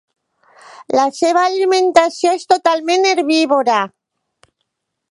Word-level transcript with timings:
La 0.99 1.03
seva 1.17 1.43
alimentació 1.51 2.35
és 2.39 2.49
totalment 2.55 3.07
herbívora. 3.13 3.79